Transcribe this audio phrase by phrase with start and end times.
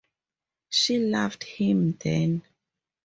[0.71, 2.41] She loved him then.